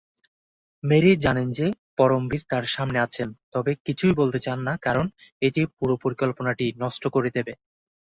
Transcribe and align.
Mary 0.83 1.11
জানেন 1.25 1.47
যে 1.51 1.65
পরমবীর 1.97 2.43
তার 2.51 2.65
সামনে 2.67 2.97
আছেন 2.99 3.29
তবে 3.53 3.71
কিছুই 3.85 4.13
বলতে 4.15 4.39
চান 4.45 4.59
না 4.67 4.73
কারণ 4.85 5.05
এটি 5.41 5.61
পুরো 5.77 5.95
পরিকল্পনাটি 6.03 6.65
নষ্ট 6.83 7.03
করে 7.15 7.29
দেবে। 7.37 7.53